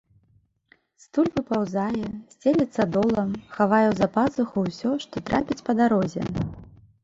Стуль 1.03 1.29
выпаўзае, 1.35 2.07
сцелецца 2.33 2.81
долам, 2.95 3.29
хавае 3.57 3.85
ў 3.89 3.93
запазуху 4.03 4.57
ўсё, 4.67 4.89
што 5.07 5.15
трапіць 5.33 5.63
па 5.73 5.81
дарозе. 5.85 6.23